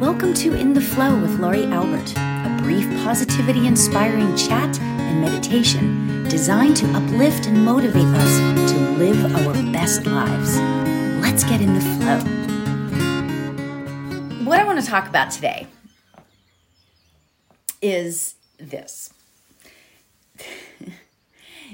[0.00, 6.22] Welcome to In the Flow with Laurie Albert, a brief positivity inspiring chat and meditation
[6.24, 10.58] designed to uplift and motivate us to live our best lives.
[11.22, 12.18] Let's get in the flow.
[14.44, 15.66] What I want to talk about today
[17.80, 19.14] is this.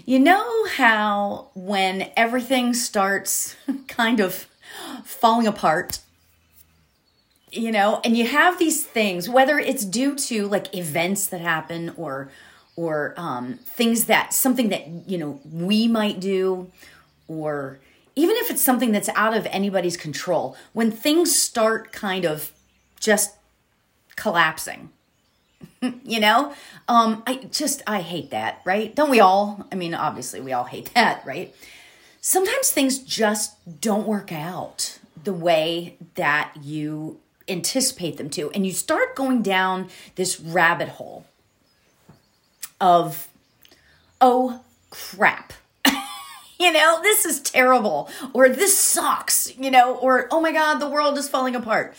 [0.04, 3.56] You know how when everything starts
[3.88, 4.48] kind of
[5.04, 6.00] falling apart
[7.52, 11.92] you know and you have these things whether it's due to like events that happen
[11.96, 12.30] or
[12.74, 16.70] or um, things that something that you know we might do
[17.28, 17.78] or
[18.16, 22.52] even if it's something that's out of anybody's control when things start kind of
[22.98, 23.36] just
[24.16, 24.90] collapsing
[26.04, 26.54] you know?
[26.88, 28.94] Um i just i hate that right?
[28.94, 29.66] Don't we all?
[29.70, 31.54] I mean obviously we all hate that right?
[32.20, 38.50] Sometimes things just don't work out the way that you anticipate them to.
[38.50, 41.26] And you start going down this rabbit hole
[42.80, 43.28] of,
[44.20, 45.52] oh crap.
[46.60, 50.88] you know, this is terrible, or this sucks, you know, or oh my God, the
[50.88, 51.94] world is falling apart.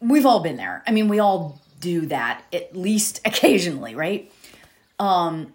[0.00, 0.82] We've all been there.
[0.86, 4.30] I mean, we all do that at least occasionally, right?
[4.98, 5.52] Um,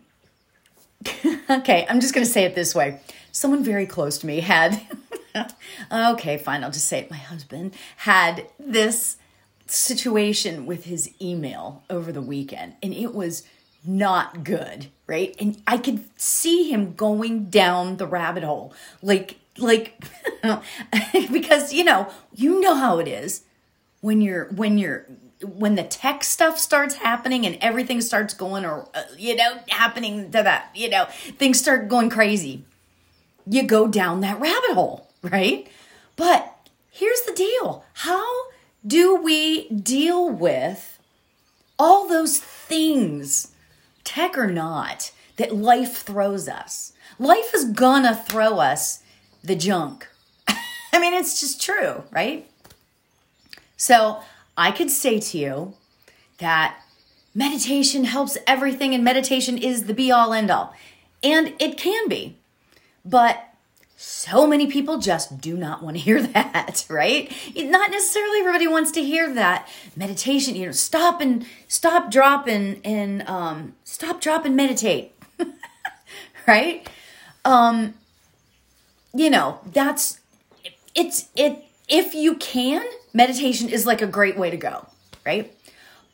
[1.50, 3.00] okay, I'm just going to say it this way.
[3.32, 4.82] Someone very close to me had
[5.92, 7.12] okay, fine, I'll just say it.
[7.12, 9.18] My husband had this
[9.68, 13.44] situation with his email over the weekend, and it was
[13.86, 15.36] not good, right?
[15.40, 18.74] And I could see him going down the rabbit hole.
[19.02, 20.04] Like, like,
[21.32, 23.44] because, you know, you know how it is
[24.02, 25.06] when you're, when you're,
[25.42, 30.32] when the tech stuff starts happening and everything starts going or uh, you know happening
[30.32, 31.06] to that you know
[31.38, 32.64] things start going crazy
[33.46, 35.68] you go down that rabbit hole right?
[36.16, 36.56] But
[36.92, 38.26] here's the deal how
[38.86, 41.00] do we deal with
[41.78, 43.52] all those things,
[44.04, 46.94] tech or not, that life throws us?
[47.18, 49.02] Life is gonna throw us
[49.44, 50.08] the junk.
[50.94, 52.50] I mean, it's just true, right?
[53.78, 54.22] So
[54.58, 55.74] I could say to you
[56.38, 56.78] that
[57.34, 60.74] meditation helps everything and meditation is the be all end all.
[61.24, 62.38] And it can be.
[63.04, 63.45] But
[64.08, 67.32] so many people just do not want to hear that, right?
[67.56, 69.68] Not necessarily everybody wants to hear that.
[69.96, 75.12] Meditation, you know, stop and stop, drop and and um, stop, drop and meditate,
[76.48, 76.88] right?
[77.46, 77.96] Um,
[79.16, 80.20] you know, that's
[80.94, 81.66] it's it.
[81.88, 84.86] If you can, meditation is like a great way to go,
[85.26, 85.52] right?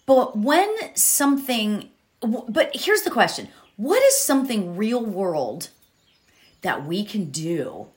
[0.06, 1.90] But when something,
[2.22, 5.72] but here's the question: What is something real world?
[6.62, 7.88] That we can do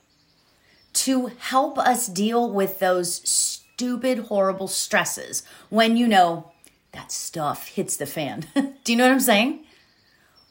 [0.95, 6.53] to help us deal with those stupid, horrible stresses when you know
[6.93, 8.47] that stuff hits the fan.
[8.85, 9.65] do you know what I'm saying?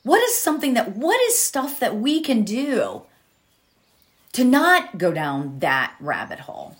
[0.03, 3.03] What is something that, what is stuff that we can do
[4.34, 6.75] to not go down that rabbit hole?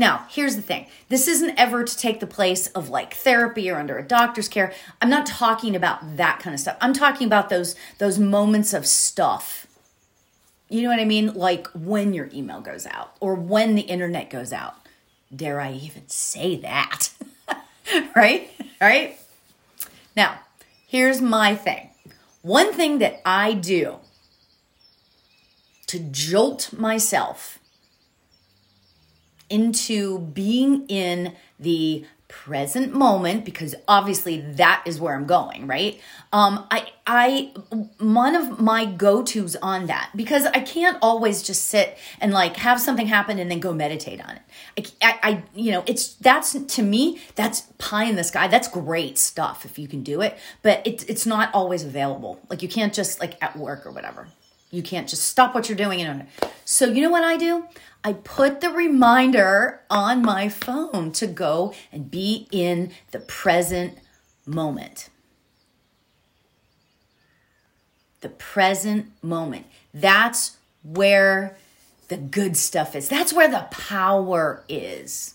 [0.00, 3.78] Now, here's the thing this isn't ever to take the place of like therapy or
[3.78, 4.72] under a doctor's care.
[5.02, 6.78] I'm not talking about that kind of stuff.
[6.80, 9.66] I'm talking about those those moments of stuff.
[10.70, 11.34] You know what I mean?
[11.34, 14.76] Like when your email goes out or when the internet goes out.
[15.36, 17.10] Dare I even say that?
[18.16, 18.50] right?
[18.80, 19.18] Right?
[20.16, 20.40] Now,
[20.86, 21.90] here's my thing.
[22.40, 23.98] One thing that I do
[25.88, 27.59] to jolt myself
[29.50, 36.00] into being in the present moment because obviously that is where I'm going, right?
[36.32, 37.52] Um I I
[37.98, 42.80] one of my go-tos on that because I can't always just sit and like have
[42.80, 44.94] something happen and then go meditate on it.
[45.02, 48.46] I, I, I you know, it's that's to me that's pie in the sky.
[48.46, 52.40] That's great stuff if you can do it, but it's it's not always available.
[52.48, 54.28] Like you can't just like at work or whatever.
[54.70, 56.00] You can't just stop what you're doing.
[56.00, 56.26] And
[56.64, 57.64] so you know what I do?
[58.02, 63.98] I put the reminder on my phone to go and be in the present
[64.46, 65.10] moment.
[68.20, 69.66] The present moment.
[69.92, 71.56] That's where
[72.08, 73.08] the good stuff is.
[73.08, 75.34] That's where the power is.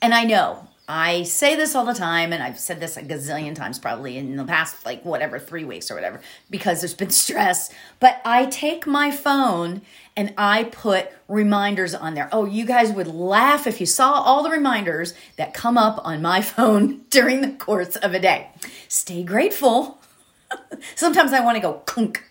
[0.00, 3.54] And I know I say this all the time, and I've said this a gazillion
[3.54, 7.70] times probably in the past, like whatever, three weeks or whatever, because there's been stress.
[8.00, 9.82] But I take my phone
[10.16, 12.30] and I put reminders on there.
[12.32, 16.22] Oh, you guys would laugh if you saw all the reminders that come up on
[16.22, 18.48] my phone during the course of a day.
[18.88, 20.00] Stay grateful.
[20.94, 22.24] Sometimes I want to go kunk.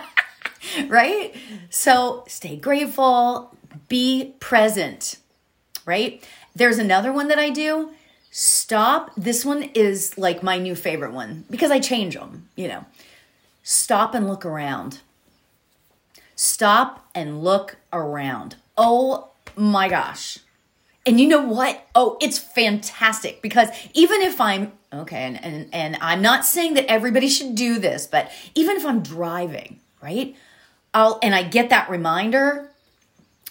[0.88, 1.34] right?
[1.68, 3.54] So stay grateful,
[3.88, 5.18] be present
[5.86, 6.22] right?
[6.56, 7.90] There's another one that I do.
[8.30, 9.10] Stop.
[9.14, 12.86] This one is like my new favorite one because I change them, you know.
[13.62, 15.00] Stop and look around.
[16.34, 18.56] Stop and look around.
[18.74, 20.38] Oh my gosh.
[21.04, 21.86] And you know what?
[21.94, 26.86] Oh, it's fantastic because even if I'm okay, and, and, and I'm not saying that
[26.86, 30.34] everybody should do this, but even if I'm driving, right?
[30.94, 32.70] I'll and I get that reminder,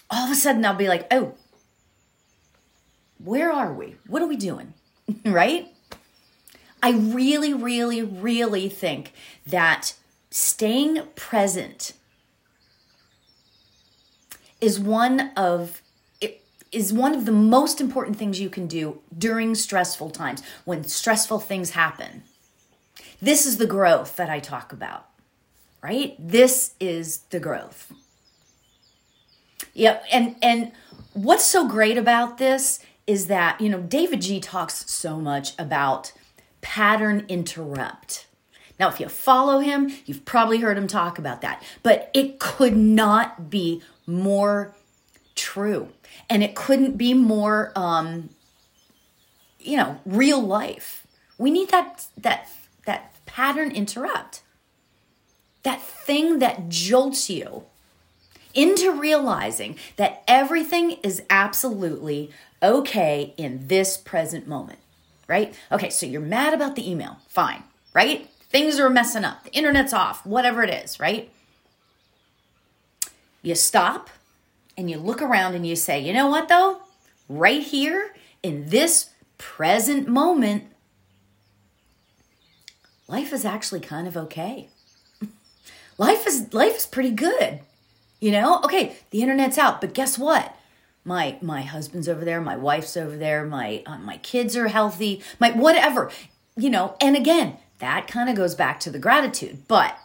[0.09, 1.35] all of a sudden I'll be like, oh,
[3.25, 3.95] where are we?
[4.07, 4.73] What are we doing?
[5.25, 5.67] right?
[6.81, 9.13] I really, really, really think
[9.47, 9.95] that
[10.29, 11.93] staying present
[14.61, 15.81] is one of
[16.71, 21.39] is one of the most important things you can do during stressful times when stressful
[21.39, 22.23] things happen.
[23.21, 25.05] This is the growth that I talk about,
[25.81, 26.15] right?
[26.19, 27.93] This is the growth.
[29.73, 30.71] Yep, and and
[31.13, 36.11] what's so great about this is that, you know, davidji talks so much about
[36.61, 38.27] pattern interrupt.
[38.79, 42.75] Now, if you follow him, you've probably heard him talk about that, but it could
[42.75, 44.75] not be more
[45.35, 45.89] true.
[46.29, 48.29] And it couldn't be more, um,
[49.59, 51.05] you know, real life.
[51.37, 52.49] We need that, that,
[52.85, 54.41] that pattern interrupt.
[55.63, 57.65] That thing that jolts you
[58.53, 62.31] into realizing that everything is absolutely
[62.61, 64.79] okay in this present moment,
[65.27, 65.53] right?
[65.71, 67.17] Okay, so you're mad about the email.
[67.27, 67.63] Fine,
[67.93, 68.29] right?
[68.49, 69.43] Things are messing up.
[69.43, 71.29] The internet's off, whatever it is, right?
[73.41, 74.09] You stop
[74.77, 76.79] and you look around and you say, you know what though?
[77.27, 80.63] Right here in this present moment,
[83.07, 84.69] life is actually kind of okay.
[85.97, 87.59] life is life is pretty good.
[88.19, 88.61] You know?
[88.63, 90.54] Okay, the internet's out, but guess what?
[91.05, 95.21] My my husband's over there, my wife's over there, my uh, my kids are healthy,
[95.39, 96.11] my whatever.
[96.57, 99.63] You know, and again, that kind of goes back to the gratitude.
[99.67, 99.97] But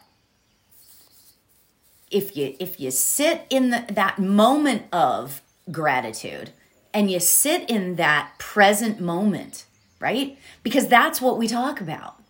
[2.10, 6.50] if you if you sit in the, that moment of gratitude
[6.92, 9.64] and you sit in that present moment
[10.00, 12.20] right because that's what we talk about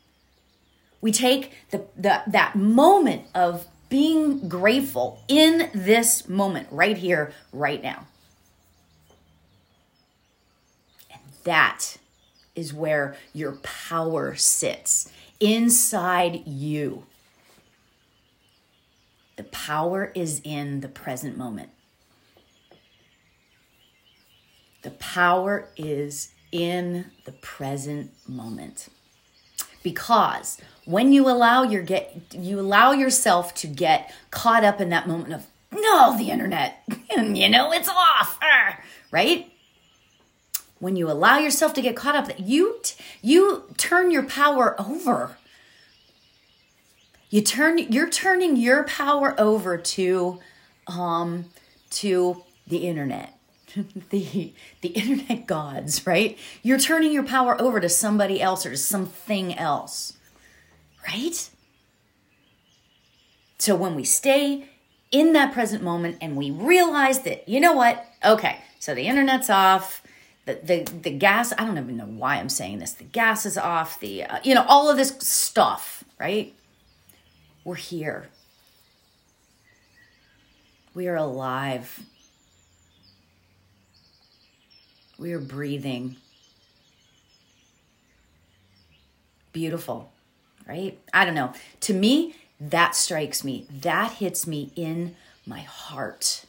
[1.00, 7.82] we take the, the that moment of being grateful in this moment right here right
[7.82, 8.06] now
[11.10, 11.96] and that
[12.54, 15.10] is where your power sits
[15.40, 17.04] inside you
[19.40, 21.70] the power is in the present moment.
[24.82, 28.90] The power is in the present moment.
[29.82, 35.08] Because when you allow your get you allow yourself to get caught up in that
[35.08, 36.82] moment of no, the internet,
[37.16, 38.38] you know, it's off,
[39.10, 39.50] right?
[40.80, 42.80] When you allow yourself to get caught up, that you
[43.22, 45.36] you turn your power over.
[47.28, 50.40] You turn you're turning your power over to
[50.86, 51.44] um
[51.90, 53.36] to the internet.
[54.10, 56.36] The the internet gods right?
[56.62, 60.14] You're turning your power over to somebody else or to something else
[61.06, 61.50] right?
[63.58, 64.68] So when we stay
[65.12, 68.04] in that present moment and we realize that you know what?
[68.24, 70.02] Okay so the internet's off
[70.46, 73.58] the the, the gas i don't even know why i'm saying this the gas is
[73.58, 76.54] off the uh, you know all of this stuff right
[77.64, 78.28] we're here.
[80.94, 82.00] We are alive.
[85.18, 86.16] We are breathing.
[89.52, 90.10] Beautiful,
[90.66, 90.98] right?
[91.12, 91.52] I don't know.
[91.80, 93.66] To me, that strikes me.
[93.70, 96.46] That hits me in my heart.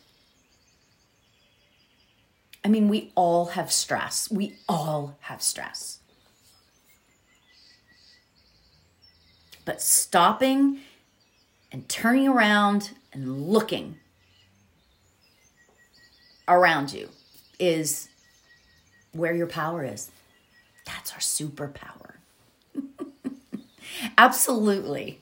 [2.63, 4.29] I mean, we all have stress.
[4.29, 5.99] We all have stress.
[9.65, 10.79] But stopping
[11.71, 13.97] and turning around and looking
[16.47, 17.09] around you
[17.59, 18.09] is
[19.13, 20.11] where your power is.
[20.85, 22.15] That's our superpower.
[24.17, 25.20] Absolutely.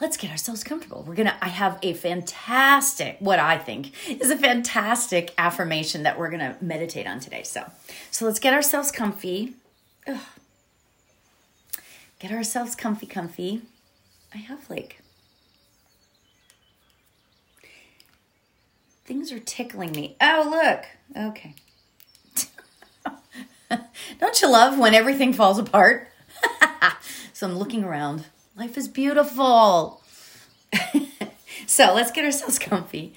[0.00, 1.04] Let's get ourselves comfortable.
[1.06, 6.18] We're going to I have a fantastic what I think is a fantastic affirmation that
[6.18, 7.42] we're going to meditate on today.
[7.44, 7.70] So,
[8.10, 9.54] so let's get ourselves comfy.
[10.06, 10.20] Ugh.
[12.18, 13.62] Get ourselves comfy comfy.
[14.34, 15.00] I have like
[19.04, 20.16] Things are tickling me.
[20.18, 21.26] Oh, look.
[21.26, 21.54] Okay.
[24.18, 26.08] Don't you love when everything falls apart?
[27.34, 28.24] so I'm looking around.
[28.56, 30.00] Life is beautiful.
[31.66, 33.12] so let's get ourselves comfy.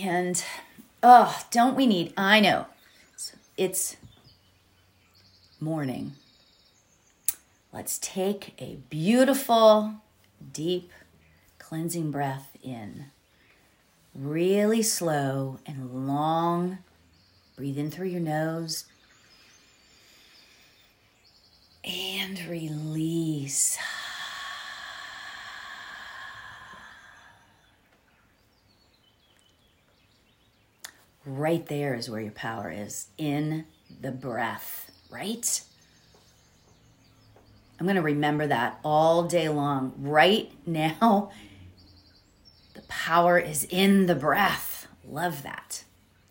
[0.00, 0.42] And
[1.02, 2.66] oh, don't we need, I know,
[3.56, 3.96] it's
[5.58, 6.12] morning.
[7.72, 9.94] Let's take a beautiful,
[10.52, 10.92] deep,
[11.58, 13.06] cleansing breath in.
[14.14, 16.78] Really slow and long.
[17.56, 18.84] Breathe in through your nose
[21.84, 23.76] and release.
[31.32, 33.64] Right there is where your power is in
[34.00, 35.62] the breath, right?
[37.78, 39.94] I'm going to remember that all day long.
[39.96, 41.30] Right now,
[42.74, 44.88] the power is in the breath.
[45.06, 45.84] Love that.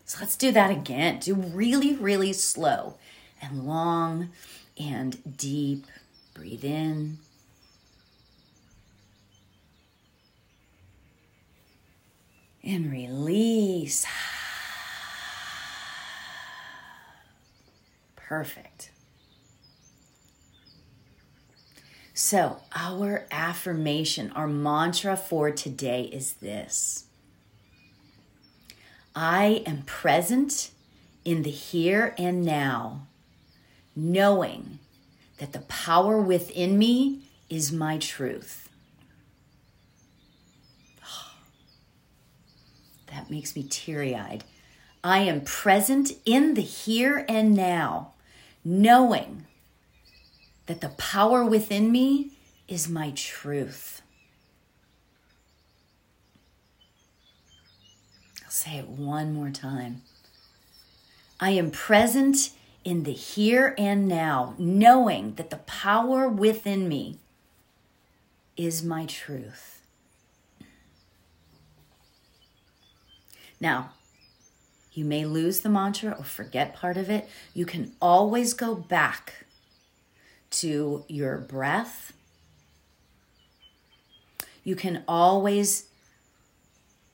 [0.04, 1.20] So let's do that again.
[1.20, 2.98] Do really, really slow
[3.42, 4.32] and long
[4.78, 5.86] and deep.
[6.34, 7.20] Breathe in.
[12.66, 14.06] And release.
[18.30, 18.92] Perfect.
[22.14, 27.08] So, our affirmation, our mantra for today is this
[29.16, 30.70] I am present
[31.26, 33.08] in the here and now
[33.96, 34.78] knowing
[35.40, 38.70] that the power within me is my truth.
[43.08, 44.44] That makes me teary eyed.
[45.04, 48.14] I am present in the here and now,
[48.64, 49.46] knowing
[50.66, 52.32] that the power within me
[52.68, 54.02] is my truth.
[58.44, 60.02] I'll say it one more time.
[61.40, 62.52] I am present
[62.84, 67.20] in the here and now, knowing that the power within me
[68.58, 69.82] is my truth.
[73.60, 73.92] Now,
[74.94, 77.28] you may lose the mantra or forget part of it.
[77.54, 79.46] You can always go back
[80.52, 82.14] to your breath.
[84.64, 85.86] You can always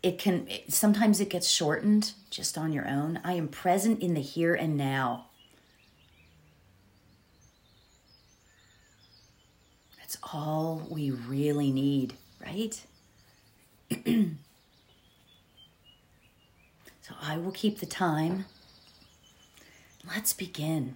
[0.02, 3.20] it can sometimes it gets shortened just on your own.
[3.24, 5.26] I am present in the here and now.
[9.98, 12.86] That's all we really need, right?
[17.08, 18.46] so I will keep the time.
[20.08, 20.96] Let's begin.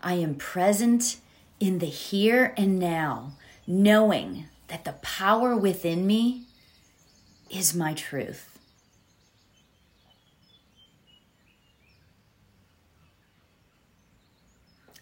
[0.00, 1.16] I am present
[1.58, 3.32] in the here and now,
[3.66, 6.44] knowing that the power within me
[7.50, 8.56] is my truth.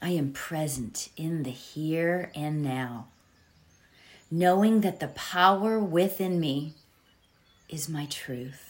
[0.00, 3.08] I am present in the here and now,
[4.30, 6.76] knowing that the power within me
[7.68, 8.65] is my truth.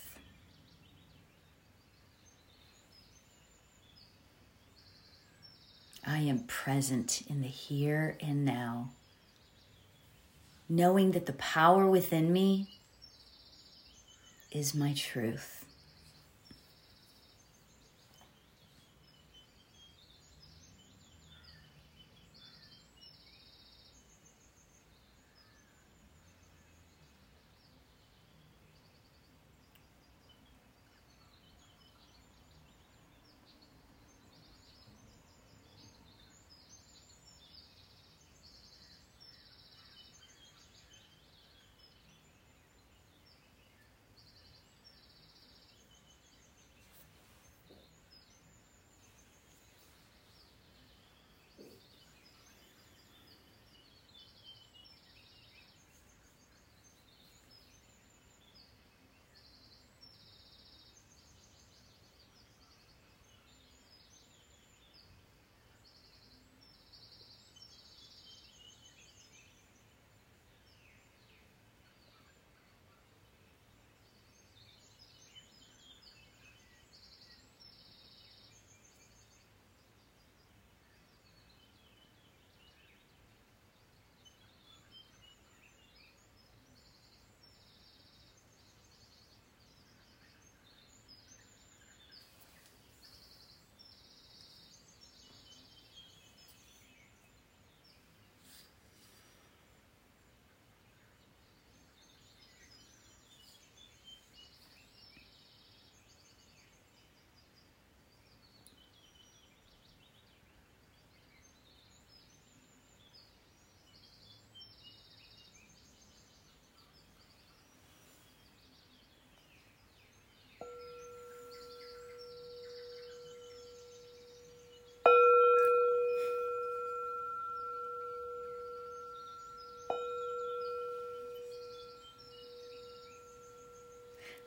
[6.07, 8.91] I am present in the here and now,
[10.69, 12.69] knowing that the power within me
[14.53, 15.56] is my truth.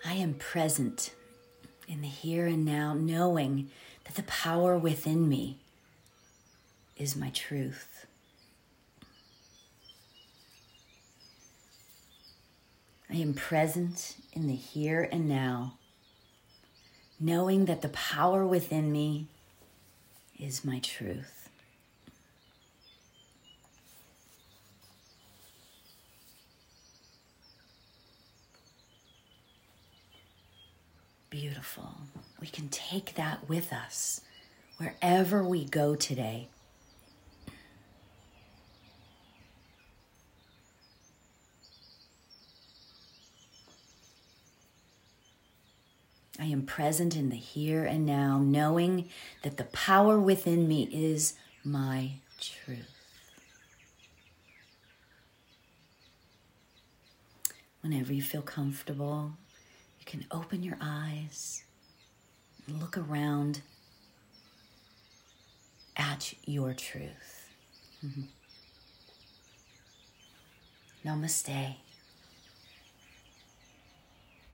[0.06, 1.14] I am present
[1.88, 3.70] in the here and now, knowing
[4.06, 5.58] that the power within me
[6.98, 8.06] is my truth.
[13.10, 15.74] I am present in the here and now,
[17.20, 19.28] knowing that the power within me
[20.38, 21.39] is my truth.
[31.60, 31.96] Beautiful.
[32.40, 34.22] We can take that with us
[34.78, 36.48] wherever we go today.
[46.40, 49.10] I am present in the here and now, knowing
[49.44, 51.34] that the power within me is
[51.66, 52.96] my truth.
[57.82, 59.34] Whenever you feel comfortable,
[60.00, 61.64] you can open your eyes
[62.68, 63.62] and look around
[65.98, 67.50] at your truth.
[68.06, 68.22] Mm-hmm.
[71.08, 71.76] Namaste.